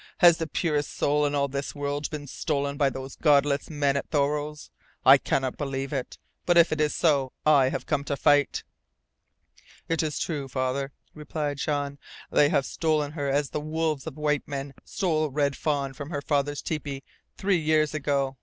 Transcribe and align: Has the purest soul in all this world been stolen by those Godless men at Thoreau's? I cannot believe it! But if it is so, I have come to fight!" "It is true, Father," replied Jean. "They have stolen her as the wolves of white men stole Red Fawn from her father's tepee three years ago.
Has 0.17 0.37
the 0.37 0.47
purest 0.47 0.91
soul 0.91 1.27
in 1.27 1.35
all 1.35 1.47
this 1.47 1.75
world 1.75 2.09
been 2.09 2.25
stolen 2.25 2.75
by 2.75 2.89
those 2.89 3.15
Godless 3.17 3.69
men 3.69 3.95
at 3.95 4.09
Thoreau's? 4.09 4.71
I 5.05 5.19
cannot 5.19 5.59
believe 5.59 5.93
it! 5.93 6.17
But 6.47 6.57
if 6.57 6.71
it 6.71 6.81
is 6.81 6.95
so, 6.95 7.33
I 7.45 7.69
have 7.69 7.85
come 7.85 8.03
to 8.05 8.17
fight!" 8.17 8.63
"It 9.87 10.01
is 10.01 10.17
true, 10.17 10.47
Father," 10.47 10.91
replied 11.13 11.59
Jean. 11.59 11.99
"They 12.31 12.49
have 12.49 12.65
stolen 12.65 13.11
her 13.11 13.29
as 13.29 13.51
the 13.51 13.61
wolves 13.61 14.07
of 14.07 14.17
white 14.17 14.47
men 14.47 14.73
stole 14.83 15.29
Red 15.29 15.55
Fawn 15.55 15.93
from 15.93 16.09
her 16.09 16.21
father's 16.23 16.63
tepee 16.63 17.03
three 17.37 17.59
years 17.59 17.93
ago. 17.93 18.37